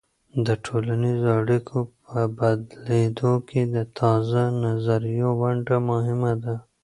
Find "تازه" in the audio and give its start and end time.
3.99-4.41